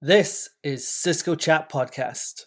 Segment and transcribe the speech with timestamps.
[0.00, 2.42] This is Cisco Chat Podcast.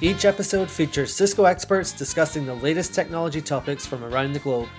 [0.00, 4.70] Each episode features Cisco experts discussing the latest technology topics from around the globe.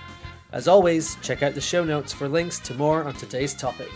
[0.50, 3.88] As always, check out the show notes for links to more on today's topic.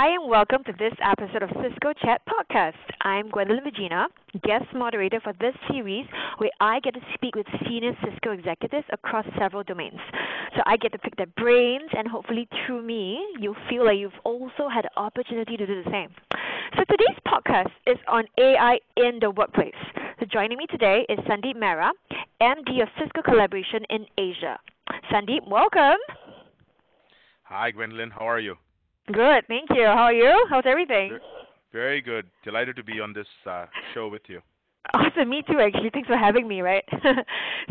[0.00, 2.80] Hi, and welcome to this episode of Cisco Chat Podcast.
[3.02, 4.06] I'm Gwendolyn Virginia,
[4.42, 6.06] guest moderator for this series
[6.38, 10.00] where I get to speak with senior Cisco executives across several domains.
[10.56, 14.16] So I get to pick their brains, and hopefully, through me, you'll feel like you've
[14.24, 16.08] also had the opportunity to do the same.
[16.78, 19.76] So today's podcast is on AI in the workplace.
[20.18, 21.90] So joining me today is Sandeep Mehra,
[22.40, 24.58] MD of Cisco Collaboration in Asia.
[25.12, 26.00] Sandeep, welcome.
[27.42, 28.12] Hi, Gwendolyn.
[28.12, 28.56] How are you?
[29.06, 29.84] Good, thank you.
[29.84, 30.46] How are you?
[30.48, 31.18] How's everything?
[31.72, 32.26] Very good.
[32.44, 34.40] Delighted to be on this uh, show with you.
[34.94, 35.60] Awesome, me too.
[35.60, 36.62] Actually, thanks for having me.
[36.62, 36.84] Right.
[36.90, 36.98] so,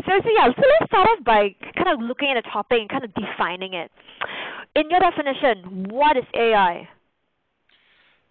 [0.06, 0.46] so yeah.
[0.46, 3.74] So let's start off by kind of looking at a topic and kind of defining
[3.74, 3.90] it.
[4.76, 6.88] In your definition, what is AI?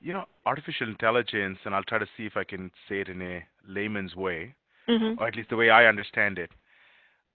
[0.02, 3.22] You know, artificial intelligence, and I'll try to see if I can say it in
[3.22, 4.56] a layman's way,
[4.88, 5.22] Mm-hmm.
[5.22, 6.50] or at least the way I understand it.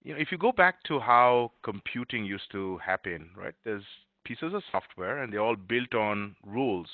[0.02, 3.54] You know, if you go back to how computing used to happen, right?
[3.64, 3.84] There's
[4.24, 6.88] pieces of software, and they're all built on rules.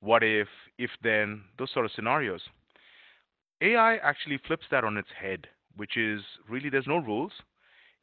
[0.00, 2.42] What if, if then, those sort of scenarios.
[3.60, 5.46] AI actually flips that on its head,
[5.76, 7.32] which is really there's no rules.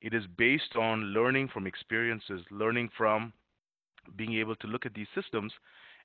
[0.02, 3.34] It is based on learning from experiences, learning from
[4.16, 5.54] being able to look at these systems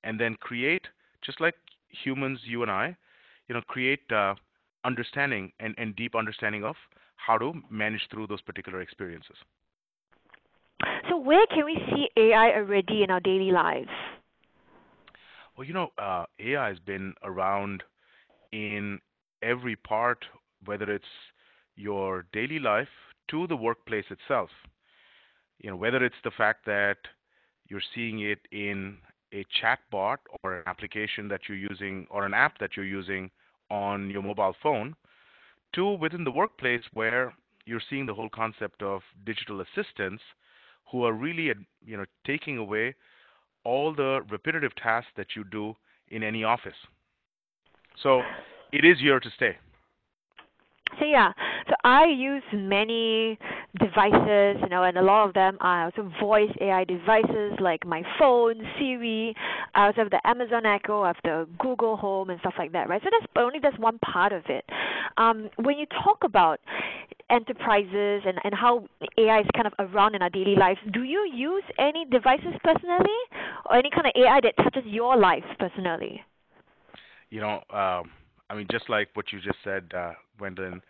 [0.04, 0.86] and then create,
[1.24, 1.54] just like
[1.88, 2.96] humans, you and I,
[3.48, 4.34] you know, create uh,
[4.84, 6.76] understanding and, and deep understanding of
[7.16, 9.36] how to manage through those particular experiences.
[11.28, 13.90] Where can we see AI already in our daily lives?
[15.54, 17.82] Well, you know, uh, AI has been around
[18.50, 18.98] in
[19.42, 20.24] every part,
[20.64, 21.04] whether it's
[21.76, 22.88] your daily life
[23.30, 24.48] to the workplace itself.
[25.58, 26.96] You know, whether it's the fact that
[27.68, 28.96] you're seeing it in
[29.34, 33.30] a chatbot or an application that you're using or an app that you're using
[33.70, 34.96] on your mobile phone,
[35.74, 37.34] to within the workplace where
[37.66, 40.22] you're seeing the whole concept of digital assistants
[40.90, 41.52] who are really,
[41.84, 42.94] you know, taking away
[43.64, 45.74] all the repetitive tasks that you do
[46.08, 46.76] in any office.
[48.02, 48.22] So
[48.72, 49.56] it is here to stay.
[50.98, 51.32] So yeah,
[51.68, 53.38] so I use many
[53.78, 58.02] devices, you know, and a lot of them are also voice AI devices like my
[58.18, 59.34] phone, Siri.
[59.74, 62.88] I also have the Amazon Echo, I have the Google Home and stuff like that,
[62.88, 63.02] right?
[63.04, 64.64] So that's only that's one part of it.
[65.18, 66.58] Um, when you talk about
[67.30, 68.86] enterprises and, and how
[69.18, 73.18] AI is kind of around in our daily lives, do you use any devices personally
[73.66, 76.22] or any kind of AI that touches your life personally?
[77.30, 78.10] You know, um,
[78.50, 80.80] I mean, just like what you just said, uh, Gwendolyn,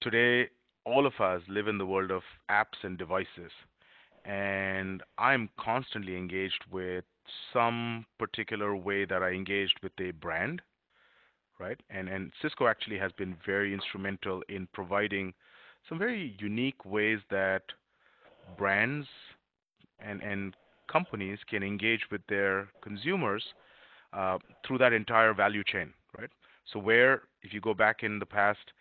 [0.00, 0.48] today
[0.84, 3.52] all of us live in the world of apps and devices.
[4.24, 7.04] And I'm constantly engaged with
[7.52, 10.62] some particular way that I engaged with a brand,
[11.58, 11.80] right?
[11.90, 15.34] And and Cisco actually has been very instrumental in providing
[15.88, 17.62] some very unique ways that
[18.56, 19.06] brands
[20.00, 20.54] and and
[20.90, 23.42] companies can engage with their consumers
[24.12, 26.28] uh, through that entire value chain, right?
[26.70, 28.72] So where if you go back in the past,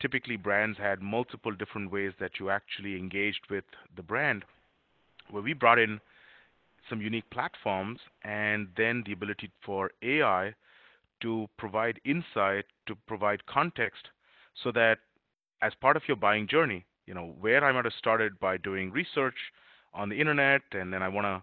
[0.00, 3.64] typically brands had multiple different ways that you actually engaged with
[3.96, 4.44] the brand,
[5.30, 6.00] where we brought in
[6.88, 10.54] some unique platforms and then the ability for AI
[11.22, 14.08] to provide insight, to provide context,
[14.62, 14.98] so that
[15.62, 18.90] as part of your buying journey, you know, where I might have started by doing
[18.90, 19.36] research
[19.94, 21.42] on the internet, and then I want to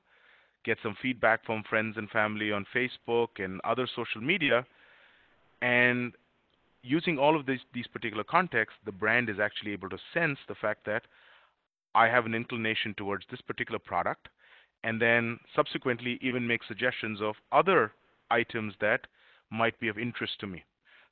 [0.63, 4.65] get some feedback from friends and family on Facebook and other social media,
[5.61, 6.13] and
[6.83, 10.55] using all of these these particular contexts, the brand is actually able to sense the
[10.55, 11.03] fact that
[11.95, 14.29] I have an inclination towards this particular product,
[14.83, 17.91] and then subsequently even make suggestions of other
[18.31, 19.01] items that
[19.51, 20.63] might be of interest to me.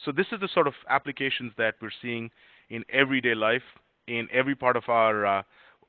[0.04, 2.32] So this is the sort of applications that we're seeing
[2.72, 3.68] in everyday life,
[4.08, 5.44] in every part of our uh,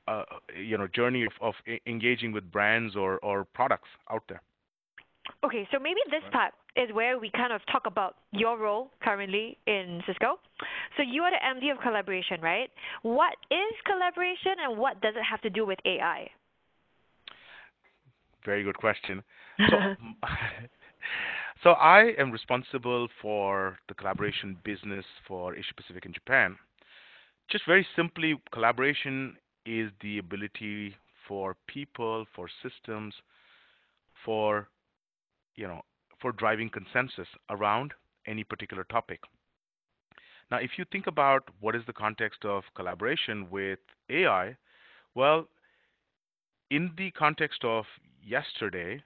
[0.07, 0.23] uh,
[0.55, 1.53] you know journey of, of
[1.87, 4.41] engaging with brands or, or products out there.
[5.43, 9.57] Okay, so maybe this part is where we kind of talk about your role currently
[9.67, 10.39] in Cisco.
[10.97, 12.69] So you are the MD of collaboration, right?
[13.03, 16.29] What is collaboration and what does it have to do with AI?
[18.45, 19.23] Very good question.
[19.69, 19.77] So,
[21.63, 26.57] so I am responsible for the collaboration business for Asia Pacific and Japan.
[27.49, 30.95] Just very simply, collaboration is the ability
[31.27, 33.13] for people, for systems,
[34.25, 34.67] for
[35.55, 35.81] you know,
[36.21, 37.93] for driving consensus around
[38.25, 39.19] any particular topic.
[40.49, 43.79] Now, if you think about what is the context of collaboration with
[44.09, 44.55] AI,
[45.15, 45.47] well,
[46.69, 47.85] in the context of
[48.23, 49.03] yesterday,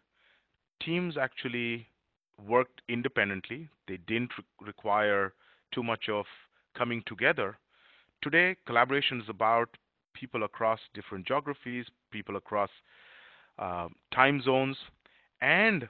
[0.82, 1.88] teams actually
[2.48, 3.70] worked independently.
[3.88, 5.34] They didn't re- require
[5.74, 6.26] too much of
[6.78, 7.58] coming together.
[8.22, 9.70] Today, collaboration is about
[10.14, 12.70] people across different geographies, people across
[13.60, 14.78] uh, time zones,
[15.42, 15.88] and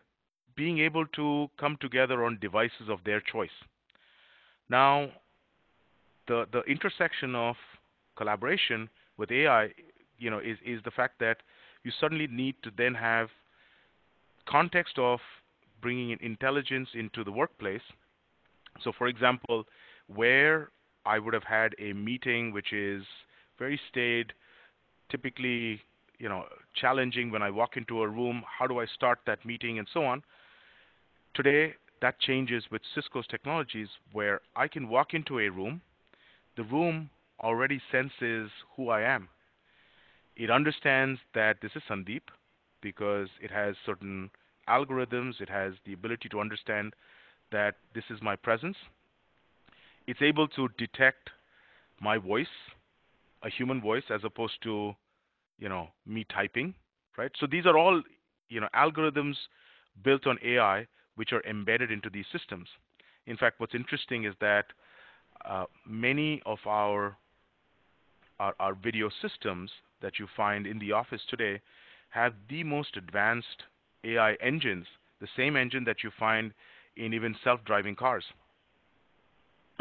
[0.56, 3.50] being able to come together on devices of their choice.
[4.70, 5.10] Now,
[6.28, 7.56] the the intersection of
[8.18, 9.70] collaboration with AI,
[10.18, 11.38] you know, is is the fact that
[11.84, 13.30] you suddenly need to then have
[14.50, 15.20] context of
[15.82, 17.82] bringing in intelligence into the workplace.
[18.84, 19.66] So, for example,
[20.08, 20.70] where
[21.08, 23.04] I would have had a meeting which is
[23.58, 24.34] very staid,
[25.10, 25.82] typically,
[26.20, 26.44] you know,
[26.76, 30.04] challenging when I walk into a room, how do I start that meeting and so
[30.04, 30.22] on.
[31.34, 35.82] Today, that changes with Cisco's technologies where I can walk into a room,
[36.58, 37.10] the room
[37.42, 39.30] already senses who I am.
[40.36, 42.22] It understands that this is Sandeep
[42.82, 44.30] because it has certain
[44.68, 46.94] algorithms, it has the ability to understand
[47.52, 48.78] that this is my presence.
[50.08, 51.30] It's able to detect
[52.02, 52.48] my voice,
[53.44, 54.96] a human voice, as opposed to,
[55.60, 56.74] you know, me typing,
[57.18, 57.32] right?
[57.40, 58.02] So these are all,
[58.50, 59.36] you know, algorithms
[60.04, 62.68] built on AI which are embedded into these systems.
[63.26, 64.66] In fact, what's interesting is that
[65.44, 67.18] uh, many of our,
[68.40, 69.72] our, our video systems
[70.02, 71.60] that you find in the office today
[72.10, 73.64] have the most advanced
[74.04, 74.86] AI engines,
[75.20, 76.54] the same engine that you find
[76.96, 78.24] in even self-driving cars.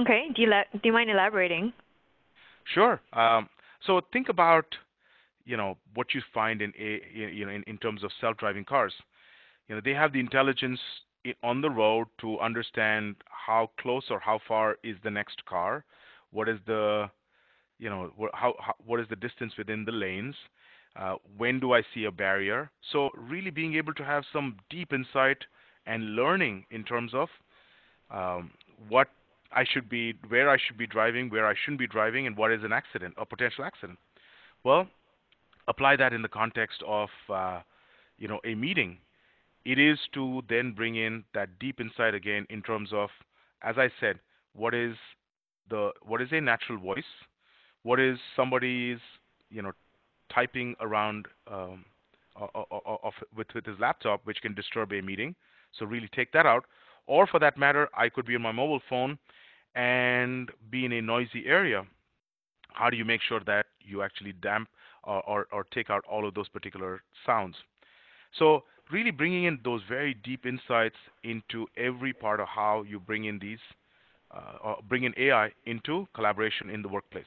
[0.00, 0.26] Okay.
[0.34, 1.72] Do you do you mind elaborating?
[2.74, 3.00] Sure.
[3.12, 3.48] Um,
[3.86, 4.66] so think about
[5.44, 8.92] you know what you find in a you know in, in terms of self-driving cars.
[9.68, 10.80] You know they have the intelligence
[11.42, 15.84] on the road to understand how close or how far is the next car,
[16.30, 17.08] what is the
[17.78, 20.34] you know how, how what is the distance within the lanes,
[20.96, 22.70] uh, when do I see a barrier?
[22.92, 25.38] So really being able to have some deep insight
[25.86, 27.28] and learning in terms of
[28.10, 28.50] um,
[28.88, 29.08] what
[29.52, 32.52] I should be, where I should be driving, where I shouldn't be driving, and what
[32.52, 33.98] is an accident, a potential accident.
[34.64, 34.88] Well,
[35.68, 37.60] apply that in the context of uh,
[38.18, 38.98] you know a meeting
[39.66, 43.10] it is to then bring in that deep insight again in terms of,
[43.62, 44.20] as I said,
[44.54, 44.94] what is
[45.68, 47.10] the what is a natural voice,
[47.82, 49.00] what is somebody's
[49.50, 49.72] you know
[50.32, 51.84] typing around um,
[52.36, 55.34] of, with with his laptop, which can disturb a meeting.
[55.76, 56.64] So really take that out.
[57.06, 59.18] Or for that matter, I could be on my mobile phone
[59.74, 61.84] and be in a noisy area.
[62.72, 64.68] How do you make sure that you actually damp
[65.04, 67.56] or, or, or take out all of those particular sounds?
[68.38, 73.24] So really bringing in those very deep insights into every part of how you bring
[73.24, 73.58] in these,
[74.30, 77.26] uh, bring in AI into collaboration in the workplace.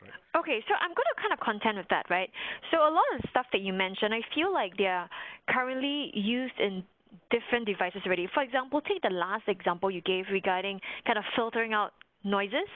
[0.00, 0.10] Right.
[0.36, 2.30] Okay, so I'm going to kind of contend with that, right?
[2.70, 5.08] So a lot of the stuff that you mentioned, I feel like they are
[5.50, 6.84] currently used in
[7.30, 8.28] different devices already.
[8.32, 11.92] For example, take the last example you gave regarding kind of filtering out
[12.24, 12.68] noises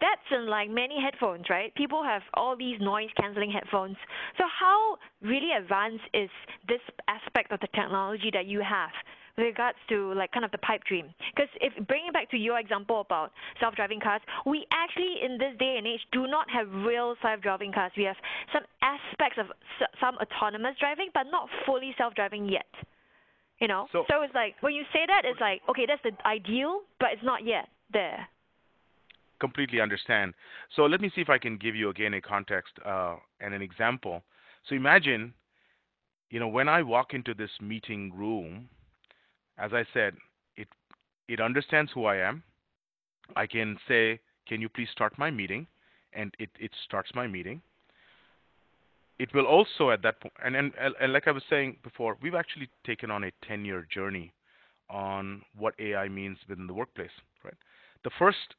[0.00, 1.74] that's in like many headphones, right?
[1.74, 3.96] People have all these noise canceling headphones.
[4.36, 6.30] So how really advanced is
[6.68, 8.90] this aspect of the technology that you have
[9.36, 11.06] with regards to like kind of the pipe dream?
[11.34, 15.76] Because if bringing back to your example about self-driving cars, we actually in this day
[15.78, 17.90] and age do not have real self-driving cars.
[17.96, 18.16] We have
[18.52, 19.46] some aspects of
[20.00, 22.70] some autonomous driving, but not fully self-driving yet.
[23.60, 26.12] You know, so, so it's like when you say that, it's like okay, that's the
[26.26, 28.28] ideal, but it's not yet there
[29.40, 30.34] completely understand.
[30.74, 33.62] So let me see if I can give you again a context uh, and an
[33.62, 34.22] example.
[34.68, 35.32] So imagine,
[36.30, 38.68] you know, when I walk into this meeting room,
[39.58, 40.14] as I said,
[40.56, 40.68] it
[41.28, 42.42] it understands who I am.
[43.36, 45.66] I can say, "Can you please start my meeting?"
[46.12, 47.62] and it it starts my meeting.
[49.18, 52.36] It will also at that point, and, and and like I was saying before, we've
[52.36, 54.32] actually taken on a 10-year journey
[54.88, 57.10] on what AI means within the workplace.
[57.44, 57.54] Right.
[58.04, 58.54] The first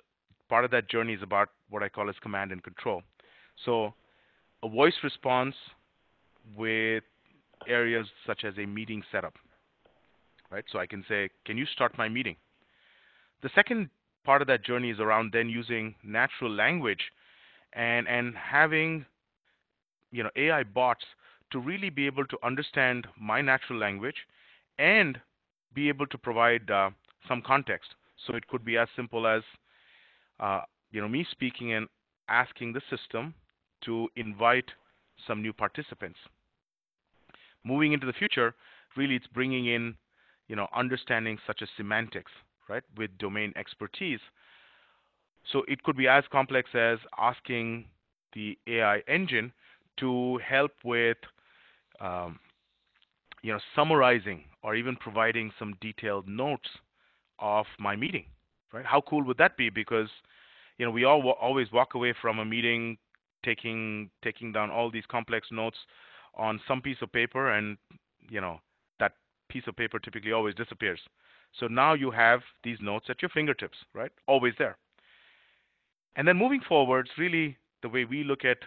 [0.49, 3.03] part of that journey is about what I call as command and control.
[3.65, 3.93] So
[4.63, 5.55] a voice response
[6.57, 7.03] with
[7.67, 9.35] areas such as a meeting setup.
[10.51, 10.65] Right?
[10.71, 12.35] So I can say, can you start my meeting?
[13.43, 13.89] The second
[14.25, 17.11] part of that journey is around then using natural language
[17.73, 19.05] and and having
[20.11, 21.05] you know AI bots
[21.51, 24.27] to really be able to understand my natural language
[24.77, 25.19] and
[25.73, 26.89] be able to provide uh,
[27.27, 27.95] some context.
[28.25, 29.43] So it could be as simple as
[30.39, 30.61] uh,
[30.91, 31.87] you know, me speaking and
[32.27, 33.33] asking the system
[33.85, 34.69] to invite
[35.27, 36.19] some new participants.
[37.63, 38.55] Moving into the future,
[38.95, 39.95] really it's bringing in,
[40.47, 42.31] you know, understanding such as semantics,
[42.69, 44.19] right, with domain expertise.
[45.51, 47.85] So it could be as complex as asking
[48.33, 49.51] the AI engine
[49.99, 51.17] to help with
[51.99, 52.39] um,
[53.41, 56.67] you know, summarizing or even providing some detailed notes
[57.39, 58.25] of my meeting,
[58.73, 58.85] right?
[58.85, 59.69] How cool would that be?
[59.69, 60.09] Because
[60.77, 62.97] you know, we all always walk away from a meeting
[63.43, 65.77] taking taking down all these complex notes
[66.35, 67.77] on some piece of paper, and
[68.29, 68.59] you know,
[68.99, 69.13] that
[69.49, 70.99] piece of paper typically always disappears.
[71.59, 74.11] So now you have these notes at your fingertips, right?
[74.27, 74.77] Always there.
[76.15, 78.57] And then moving forwards, really the way we look at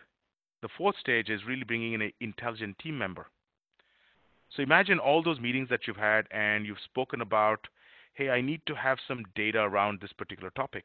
[0.63, 3.27] the fourth stage is really bringing in an intelligent team member.
[4.57, 7.67] So imagine all those meetings that you've had and you've spoken about,
[8.15, 10.85] hey, I need to have some data around this particular topic.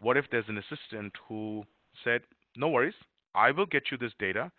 [0.00, 1.64] What if there's an assistant who
[2.04, 2.22] said,
[2.56, 2.94] no worries,
[3.34, 4.50] I will get you this data,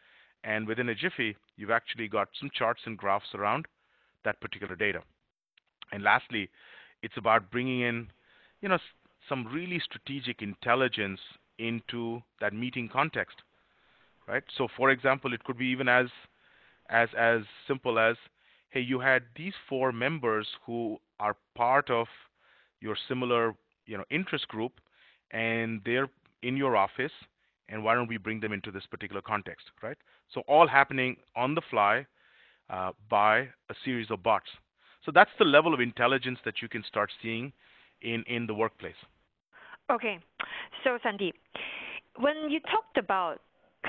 [0.44, 3.68] and within a jiffy, you've actually got some charts and graphs around
[4.26, 5.02] that particular data.
[5.92, 6.50] And lastly,
[7.04, 8.08] it's about bringing in,
[8.62, 8.78] you know,
[9.28, 11.20] some really strategic intelligence
[11.60, 13.38] into that meeting context,
[14.32, 14.44] right?
[14.58, 16.08] So, for example, it could be even as
[16.90, 18.16] as as simple as,
[18.70, 22.08] hey, you had these four members who are part of
[22.80, 23.54] your similar,
[23.86, 24.74] you know, interest group,
[25.32, 26.10] and they're
[26.42, 27.12] in your office,
[27.70, 29.98] and why don't we bring them into this particular context, right?
[30.34, 32.06] So all happening on the fly
[32.70, 34.50] uh, by a series of bots.
[35.06, 37.52] So that's the level of intelligence that you can start seeing
[38.02, 39.02] in, in the workplace.
[39.92, 40.20] Okay.
[40.84, 41.34] So, Sandeep,
[42.18, 43.42] when you talked about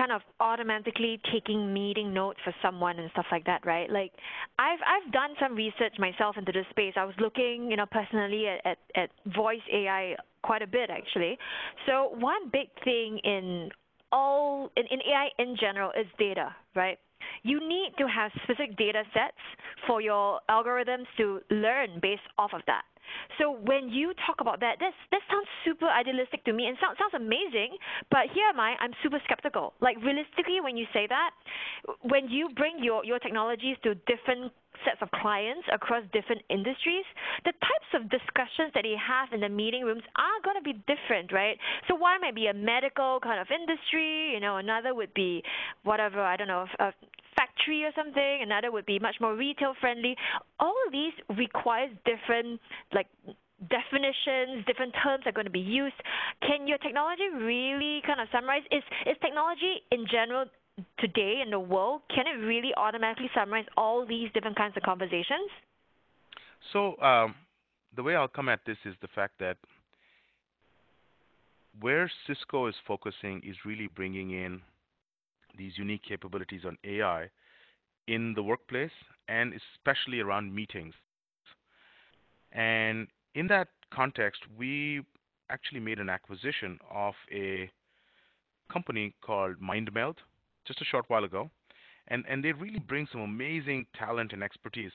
[0.02, 3.88] kind of automatically taking meeting notes for someone and stuff like that, right?
[3.88, 4.10] Like
[4.58, 6.94] I've I've done some research myself into this space.
[6.96, 11.38] I was looking, you know, personally at, at, at voice AI quite a bit actually.
[11.86, 13.70] So one big thing in
[14.10, 16.98] all in, in AI in general is data, right?
[17.44, 19.38] You need to have specific data sets
[19.86, 22.82] for your algorithms to learn based off of that.
[23.38, 26.98] So when you talk about that, that that sounds super idealistic to me and sounds
[26.98, 27.76] sounds amazing.
[28.10, 29.74] But here am I, I'm super skeptical.
[29.80, 31.30] Like realistically, when you say that,
[32.02, 34.52] when you bring your your technologies to different
[34.84, 37.04] sets of clients across different industries,
[37.44, 40.74] the types of discussions that they have in the meeting rooms are going to be
[40.86, 41.56] different, right?
[41.88, 45.42] So one might be a medical kind of industry, you know, another would be
[45.84, 46.92] whatever, I don't know, a
[47.62, 50.16] factory or something, another would be much more retail friendly.
[50.60, 52.60] All of these requires different
[52.92, 53.06] like
[53.70, 55.94] definitions, different terms are going to be used.
[56.42, 58.62] Can your technology really kind of summarize?
[58.70, 60.46] Is is technology in general
[60.98, 65.50] today in the world, can it really automatically summarize all these different kinds of conversations?
[66.72, 67.34] So um,
[67.94, 69.58] the way I'll come at this is the fact that
[71.80, 74.60] where Cisco is focusing is really bringing in
[75.58, 77.28] these unique capabilities on AI
[78.06, 78.90] in the workplace
[79.28, 80.94] and especially around meetings.
[82.52, 85.02] And in that context, we
[85.50, 87.70] actually made an acquisition of a
[88.70, 90.16] company called MindMeld
[90.66, 91.50] just a short while ago,
[92.08, 94.92] and and they really bring some amazing talent and expertise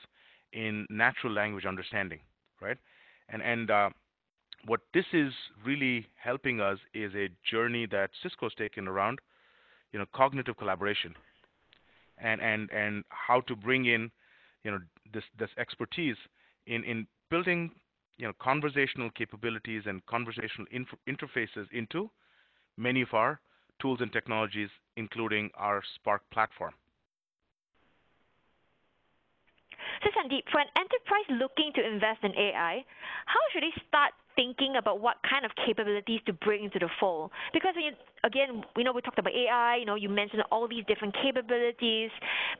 [0.52, 2.20] in natural language understanding,
[2.60, 2.78] right?
[3.28, 3.90] And and uh,
[4.66, 5.32] what this is
[5.64, 9.18] really helping us is a journey that Cisco's taken around,
[9.92, 11.14] you know, cognitive collaboration,
[12.20, 14.10] and and and how to bring in,
[14.64, 14.78] you know,
[15.12, 16.16] this this expertise
[16.66, 17.70] in in building,
[18.16, 22.10] you know, conversational capabilities and conversational inf- interfaces into
[22.76, 23.40] many of our
[23.80, 26.74] tools and technologies, including our Spark platform.
[30.02, 32.84] So, Sandeep, for an enterprise looking to invest in AI,
[33.26, 37.32] how should they start thinking about what kind of capabilities to bring into the fold?
[37.52, 37.90] Because you,
[38.22, 39.76] again, you know, we talked about AI.
[39.80, 42.10] You know, you mentioned all these different capabilities.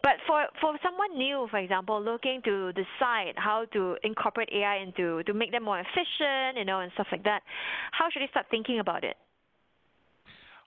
[0.03, 5.23] But for for someone new, for example, looking to decide how to incorporate AI into
[5.23, 7.43] to make them more efficient, you know, and stuff like that,
[7.93, 9.17] how should they start thinking about it?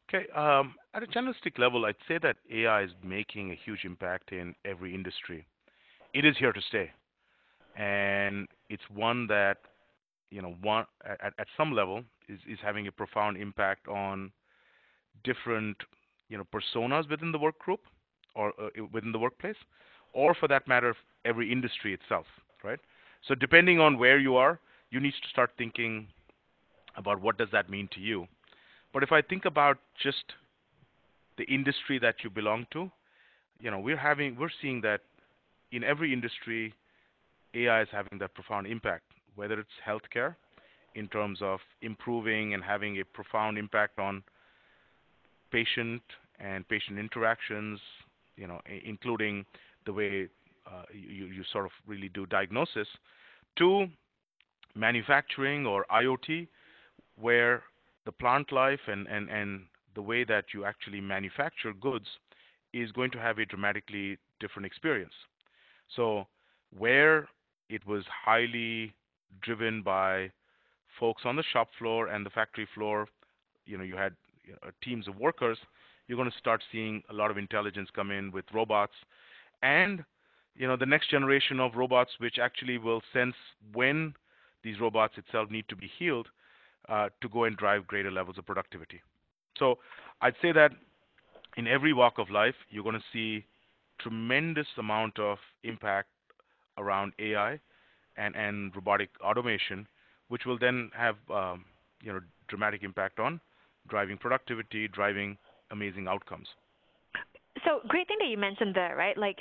[0.08, 0.32] Okay.
[0.32, 4.56] Um, at a generalistic level, I'd say that AI is making a huge impact in
[4.66, 5.46] every industry.
[6.14, 6.92] It is here to stay,
[7.78, 9.58] and it's one that
[10.32, 14.32] you know one at, at some level is, is having a profound impact on
[15.24, 15.78] different
[16.30, 17.82] you know personas within the work group
[18.36, 19.58] or uh, within the workplace,
[20.14, 20.96] or for that matter,
[21.26, 22.26] every industry itself,
[22.64, 22.80] right?
[23.28, 24.60] So depending on where you are,
[24.90, 26.08] you need to start thinking
[26.96, 28.28] about what does that mean to you
[28.94, 30.34] but if I think about just
[31.38, 32.92] the industry that you belong to,
[33.60, 35.02] you know, we're having we're seeing that
[35.72, 36.74] in every industry,
[37.54, 40.36] AI is having that profound impact, whether it's healthcare
[40.96, 44.24] in terms of improving and having a profound impact on
[45.52, 46.02] patient
[46.40, 47.80] and patient interactions,
[48.36, 49.46] you know, including
[49.86, 50.28] the way
[50.68, 52.88] uh, you, you sort of really do diagnosis,
[53.58, 53.88] to
[54.76, 56.48] manufacturing or IoT,
[57.20, 57.64] where
[58.06, 59.62] the plant life and, and, and
[59.96, 62.06] the way that you actually manufacture goods
[62.74, 65.14] is going to have a dramatically different experience.
[65.96, 66.26] So
[66.78, 67.28] where
[67.70, 68.94] it was highly
[69.42, 70.32] driven by
[71.00, 73.08] folks on the shop floor and the factory floor,
[73.66, 75.58] you know, you had you know, teams of workers,
[76.08, 78.94] you're going to start seeing a lot of intelligence come in with robots.
[79.64, 80.04] And
[80.56, 83.36] you know the next generation of robots which actually will sense
[83.74, 84.14] when
[84.64, 86.28] these robots itself need to be healed
[86.90, 89.02] uh, to go and drive greater levels of productivity.
[89.58, 89.80] So
[90.22, 90.72] I'd say that
[91.58, 93.46] in every walk of life, you're going to see
[94.00, 96.10] tremendous amount of impact
[96.78, 97.60] around AI
[98.22, 99.88] and, and robotic automation,
[100.30, 101.66] which will then have um,
[102.02, 103.40] you know dramatic impact on
[103.90, 105.38] driving productivity, driving
[105.72, 106.48] amazing outcomes.
[107.66, 109.18] So great thing that you mentioned there, right?
[109.18, 109.40] Like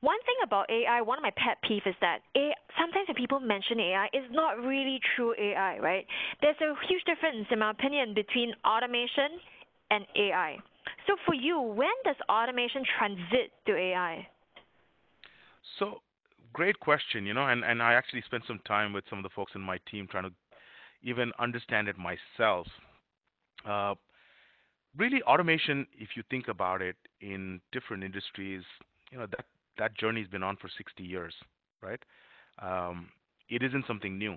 [0.00, 3.40] one thing about AI, one of my pet peeves is that AI, sometimes when people
[3.40, 6.06] mention AI, it's not really true AI, right?
[6.40, 9.42] There's a huge difference, in my opinion, between automation
[9.90, 10.58] and AI.
[11.06, 14.26] So for you, when does automation transit to AI?
[15.78, 16.00] So
[16.52, 19.30] great question, you know, and, and I actually spent some time with some of the
[19.34, 20.32] folks in my team trying to
[21.02, 22.66] even understand it myself.
[23.68, 23.94] Uh,
[24.96, 28.62] really, automation, if you think about it in different industries,
[29.10, 29.46] you know, that,
[29.78, 31.34] that journey's been on for 60 years,
[31.82, 32.00] right?
[32.60, 33.08] Um,
[33.48, 34.36] it isn't something new.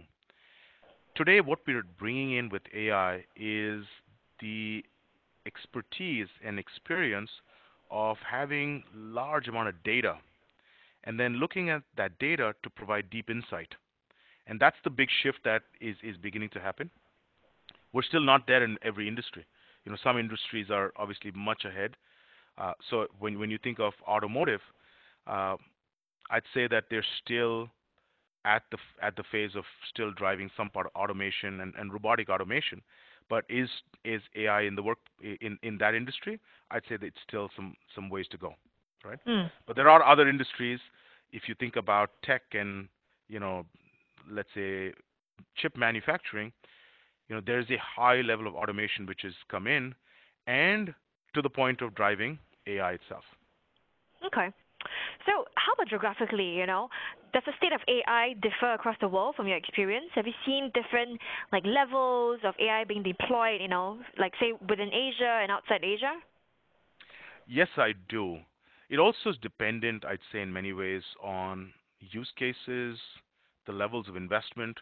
[1.15, 3.83] Today, what we're bringing in with AI is
[4.39, 4.83] the
[5.45, 7.29] expertise and experience
[7.89, 10.15] of having large amount of data
[11.03, 13.73] and then looking at that data to provide deep insight.
[14.47, 16.89] And that's the big shift that is, is beginning to happen.
[17.93, 19.45] We're still not there in every industry.
[19.85, 21.95] You know, some industries are obviously much ahead.
[22.57, 24.61] Uh, so when when you think of automotive,
[25.27, 25.55] uh,
[26.29, 27.69] I'd say that they're still
[28.45, 32.29] at the at the phase of still driving some part of automation and, and robotic
[32.29, 32.81] automation.
[33.29, 33.69] But is
[34.03, 36.39] is AI in the work in in that industry?
[36.69, 38.55] I'd say that it's still some some ways to go,
[39.03, 39.19] right?
[39.27, 39.49] Mm.
[39.67, 40.79] But there are other industries.
[41.31, 42.87] If you think about tech and
[43.27, 43.65] you know,
[44.29, 44.91] let's say
[45.55, 46.51] chip manufacturing,
[47.29, 49.95] you know, there's a high level of automation which has come in,
[50.47, 50.93] and
[51.33, 53.23] to the point of driving AI itself.
[54.25, 54.49] Okay.
[55.25, 56.57] So, how about geographically?
[56.57, 56.89] You know,
[57.33, 60.07] does the state of AI differ across the world from your experience?
[60.15, 61.19] Have you seen different
[61.51, 63.61] like levels of AI being deployed?
[63.61, 66.13] You know, like say within Asia and outside Asia.
[67.47, 68.39] Yes, I do.
[68.91, 72.99] It also is dependent, I'd say, in many ways on use cases,
[73.65, 74.77] the levels of investment.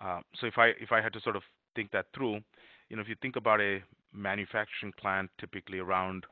[0.00, 1.42] Uh, so if I if I had to sort of
[1.76, 2.40] think that through,
[2.88, 3.78] you know, if you think about a
[4.12, 6.24] manufacturing plant, typically around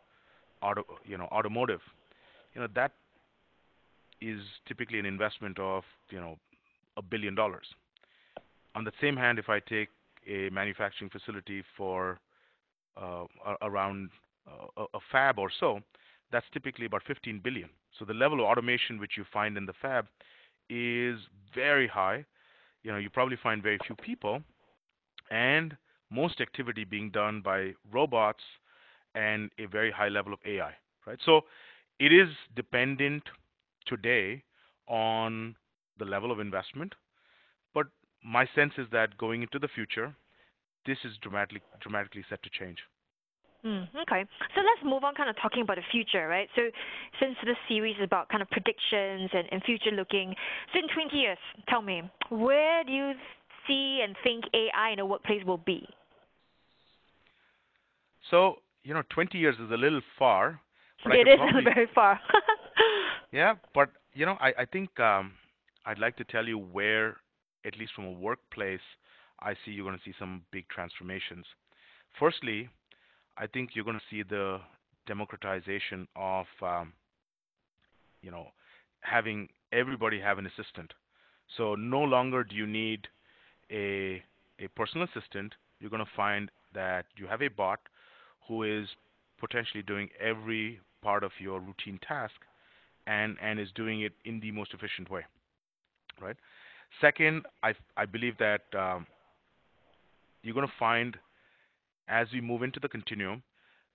[0.62, 1.80] auto, you know, automotive,
[2.54, 2.90] you know, that
[4.20, 6.36] is typically an investment of, you know,
[6.96, 7.66] a billion dollars.
[8.74, 9.90] On the same hand, if I take
[10.26, 12.18] a manufacturing facility for
[12.96, 13.26] uh,
[13.62, 14.10] around
[14.50, 15.80] uh, a fab or so,
[16.32, 17.68] that's typically about 15 billion.
[17.98, 20.06] So the level of automation which you find in the fab
[20.68, 21.18] is
[21.54, 22.24] very high.
[22.82, 24.42] You know, you probably find very few people,
[25.30, 25.76] and
[26.10, 28.42] most activity being done by robots
[29.14, 30.72] and a very high level of AI,
[31.06, 31.18] right?
[31.24, 31.42] So
[31.98, 33.22] it is dependent
[33.86, 34.42] today
[34.88, 35.56] on
[35.98, 36.94] the level of investment,
[37.74, 37.86] but
[38.24, 40.14] my sense is that going into the future,
[40.84, 42.78] this is dramatically dramatically set to change.
[43.66, 44.24] Mm, okay,
[44.54, 46.48] so let's move on, kind of talking about the future, right?
[46.54, 46.62] So,
[47.18, 50.34] since this series is about kind of predictions and, and future looking,
[50.72, 53.12] so in 20 years, tell me, where do you
[53.66, 55.84] see and think AI in the workplace will be?
[58.30, 60.60] So, you know, 20 years is a little far.
[61.02, 62.20] But it is probably, very far.
[63.32, 65.32] yeah, but, you know, I, I think um,
[65.84, 67.16] I'd like to tell you where,
[67.64, 68.80] at least from a workplace,
[69.40, 71.46] I see you're going to see some big transformations.
[72.18, 72.68] Firstly,
[73.38, 74.60] I think you're going to see the
[75.06, 76.92] democratization of, um,
[78.22, 78.48] you know,
[79.00, 80.92] having everybody have an assistant.
[81.56, 83.08] So no longer do you need
[83.70, 84.22] a
[84.58, 87.80] a personal assistant, you're going to find that you have a bot
[88.48, 88.88] who is
[89.38, 92.34] potentially doing every part of your routine task
[93.06, 95.24] and and is doing it in the most efficient way
[96.20, 96.36] right
[97.00, 99.06] second i i believe that um,
[100.42, 101.16] you're going to find
[102.08, 103.42] as we move into the continuum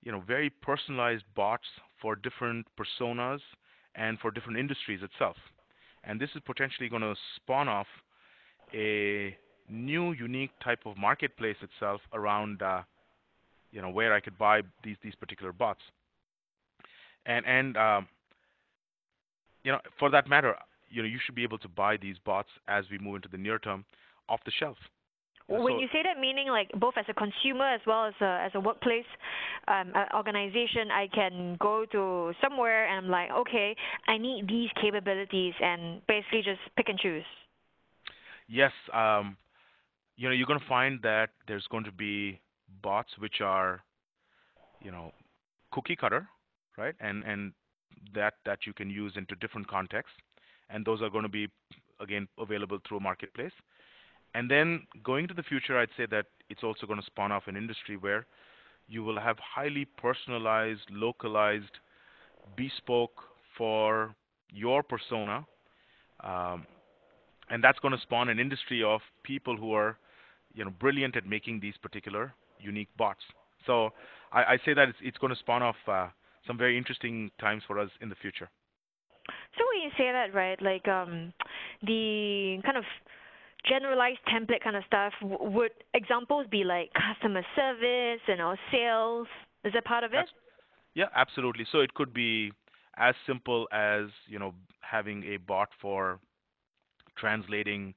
[0.03, 1.65] you know very personalized bots
[2.01, 3.39] for different personas
[3.95, 5.35] and for different industries itself.
[6.03, 7.87] And this is potentially going to spawn off
[8.73, 9.35] a
[9.69, 12.81] new unique type of marketplace itself around uh,
[13.71, 15.81] you know where I could buy these these particular bots.
[17.25, 18.07] And and um,
[19.63, 20.55] you know for that matter
[20.89, 23.37] you know you should be able to buy these bots as we move into the
[23.37, 23.85] near term
[24.27, 24.77] off the shelf
[25.59, 28.41] when so- you say that, meaning like both as a consumer as well as a
[28.45, 29.05] as a workplace
[29.67, 33.75] um, organization, I can go to somewhere and I'm like, okay,
[34.07, 37.25] I need these capabilities, and basically just pick and choose.
[38.47, 39.37] Yes, um,
[40.17, 42.39] you know, you're going to find that there's going to be
[42.81, 43.81] bots which are,
[44.81, 45.11] you know,
[45.71, 46.27] cookie cutter,
[46.77, 46.95] right?
[46.99, 47.53] And and
[48.13, 50.15] that that you can use into different contexts,
[50.69, 51.47] and those are going to be
[51.99, 53.53] again available through a marketplace.
[54.33, 57.43] And then going to the future, I'd say that it's also going to spawn off
[57.47, 58.25] an industry where
[58.87, 61.79] you will have highly personalized, localized,
[62.55, 63.23] bespoke
[63.57, 64.15] for
[64.51, 65.45] your persona.
[66.23, 66.65] Um,
[67.49, 69.97] and that's going to spawn an industry of people who are,
[70.53, 73.21] you know, brilliant at making these particular unique bots.
[73.65, 73.91] So
[74.31, 76.07] I, I say that it's, it's going to spawn off uh,
[76.47, 78.49] some very interesting times for us in the future.
[79.57, 81.33] So when you say that, right, like um,
[81.83, 82.83] the kind of
[83.67, 89.27] generalized template kind of stuff, would examples be like customer service, know, sales?
[89.63, 90.25] Is that part of it?
[90.93, 91.65] Yeah, absolutely.
[91.71, 92.51] So it could be
[92.97, 96.19] as simple as you know having a bot for
[97.17, 97.93] translating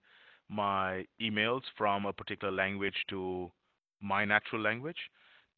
[0.49, 3.51] my emails from a particular language to
[4.01, 5.11] my natural language,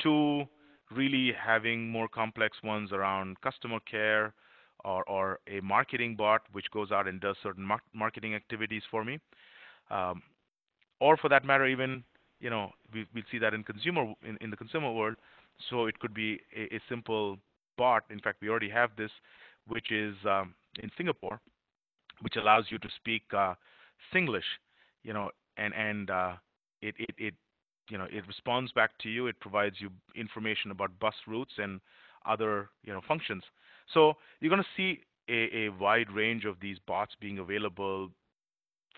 [0.03, 0.45] to
[0.90, 4.33] really having more complex ones around customer care
[4.85, 9.05] or, or a marketing bot which goes out and does certain mar- marketing activities for
[9.05, 9.19] me,
[9.90, 10.22] um,
[11.01, 12.05] or for that matter, even
[12.40, 15.16] you know we we see that in consumer in, in the consumer world.
[15.70, 17.38] So it could be a, a simple
[17.79, 18.05] bot.
[18.11, 19.11] In fact, we already have this,
[19.66, 21.40] which is um, in Singapore,
[22.20, 23.55] which allows you to speak uh,
[24.12, 24.51] Singlish,
[25.03, 26.33] you know, and and uh,
[26.83, 27.35] it it it
[27.88, 29.27] you know it responds back to you.
[29.27, 31.81] It provides you information about bus routes and
[32.27, 33.42] other you know functions.
[33.94, 38.11] So you're going to see a, a wide range of these bots being available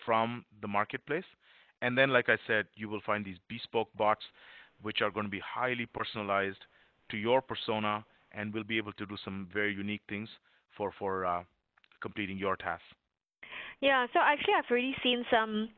[0.09, 1.29] from the marketplace.
[1.83, 4.25] And then, like I said, you will find these bespoke bots,
[4.81, 6.63] which are going to be highly personalized
[7.11, 10.27] to your persona and will be able to do some very unique things
[10.75, 11.43] for for uh,
[12.01, 12.91] completing your tasks.
[13.81, 15.69] Yeah, so actually, I've already seen some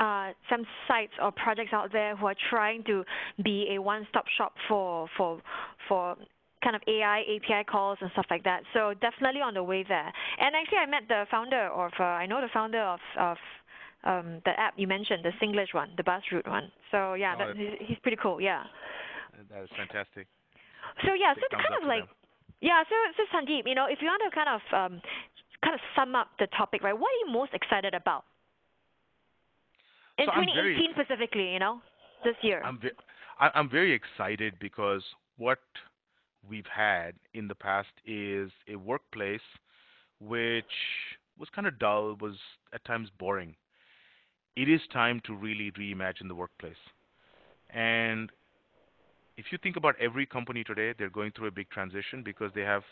[0.00, 3.04] uh, some sites or projects out there who are trying to
[3.44, 5.40] be a one-stop shop for for
[5.88, 6.16] for
[6.62, 8.62] kind of AI API calls and stuff like that.
[8.74, 10.12] So definitely on the way there.
[10.38, 13.36] And actually, I met the founder of uh, I know the founder of of
[14.04, 16.70] um, the app you mentioned, the Singlish one, the bus route one.
[16.90, 18.40] So yeah, Oh, that, he's, he's pretty cool.
[18.40, 18.64] Yeah.
[19.50, 20.26] That is fantastic.
[21.04, 22.08] So yeah, so thumbs kind of like
[22.60, 25.02] yeah, so so Sandeep, you know, if you want to kind of um,
[25.64, 26.92] kind of sum up the topic, right?
[26.92, 28.24] What are you most excited about
[30.18, 31.52] in So I'm very 2018 specifically?
[31.52, 31.80] You know,
[32.24, 32.62] this year.
[32.64, 32.98] I'm ve-
[33.38, 35.02] I'm very excited because
[35.38, 35.60] what
[36.46, 39.40] we've had in the past is a workplace
[40.20, 40.64] which
[41.38, 42.34] was kind of dull, was
[42.74, 43.56] at times boring.
[44.56, 46.74] It is time to really reimagine the workplace.
[47.70, 48.30] And
[49.36, 52.62] if you think about every company today, they're going through a big transition because they
[52.62, 52.82] have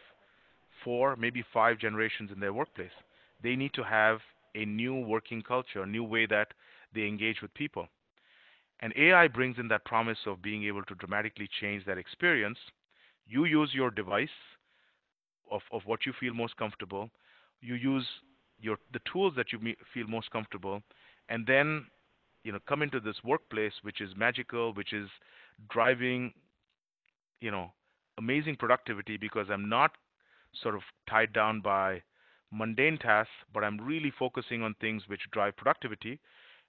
[0.85, 2.97] four, maybe five generations in their workplace.
[3.43, 4.21] They need to have
[4.55, 6.49] a new working culture, a new way that
[6.95, 7.89] they engage with people.
[8.81, 12.59] And AI brings in that promise of being able to dramatically change that experience.
[13.27, 14.29] You use your device
[15.51, 17.11] of, of what you feel most comfortable.
[17.61, 18.07] You use
[18.61, 19.59] your the tools that you
[19.93, 20.83] feel most comfortable,
[21.29, 21.87] and then
[22.45, 25.09] you know come into this workplace which is magical, which is
[25.71, 26.33] driving
[27.41, 27.73] you know
[28.19, 29.93] amazing productivity because I'm not
[30.63, 32.03] sort of tied down by
[32.51, 36.19] mundane tasks, but I'm really focusing on things which drive productivity.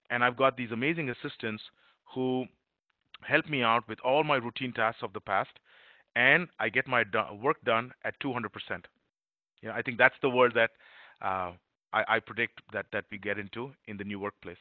[0.09, 1.63] And I've got these amazing assistants
[2.13, 2.45] who
[3.23, 5.51] help me out with all my routine tasks of the past,
[6.15, 8.85] and I get my do- work done at 200%.
[9.61, 10.71] You know, I think that's the word that
[11.21, 11.51] uh,
[11.93, 14.57] I, I predict that, that we get into in the new workplace.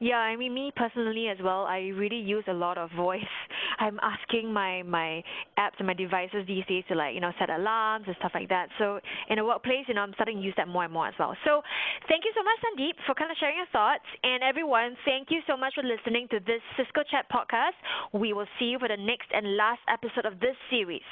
[0.00, 1.64] Yeah, I mean me personally as well.
[1.64, 3.32] I really use a lot of voice.
[3.78, 5.22] I'm asking my my
[5.58, 8.48] apps and my devices these days to like you know set alarms and stuff like
[8.48, 8.68] that.
[8.78, 11.14] So in a workplace, you know, I'm starting to use that more and more as
[11.18, 11.36] well.
[11.44, 11.62] So
[12.08, 14.04] thank you so much, Sandeep, for kind of sharing your thoughts.
[14.22, 17.76] And everyone, thank you so much for listening to this Cisco Chat podcast.
[18.12, 21.06] We will see you for the next and last episode of this series.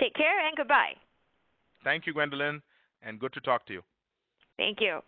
[0.00, 0.94] Take care and goodbye.
[1.84, 2.62] Thank you, Gwendolyn,
[3.02, 3.82] and good to talk to you.
[4.58, 5.00] Thank you.